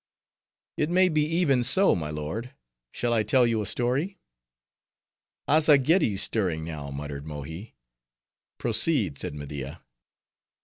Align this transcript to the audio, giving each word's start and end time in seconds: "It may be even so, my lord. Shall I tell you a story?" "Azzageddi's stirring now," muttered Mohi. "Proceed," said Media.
"It 0.77 0.89
may 0.89 1.09
be 1.09 1.23
even 1.25 1.63
so, 1.63 1.93
my 1.93 2.09
lord. 2.09 2.55
Shall 2.91 3.13
I 3.13 3.21
tell 3.21 3.45
you 3.45 3.61
a 3.61 3.67
story?" 3.67 4.17
"Azzageddi's 5.47 6.23
stirring 6.23 6.65
now," 6.65 6.89
muttered 6.89 7.27
Mohi. 7.27 7.75
"Proceed," 8.57 9.19
said 9.19 9.35
Media. 9.35 9.83